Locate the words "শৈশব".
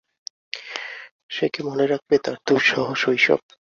2.95-3.39